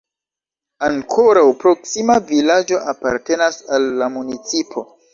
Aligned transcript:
Ankoraŭ 0.87 1.43
proksima 1.65 2.17
vilaĝo 2.33 2.83
apartenas 2.97 3.63
al 3.79 3.91
la 4.05 4.13
municipo. 4.21 4.89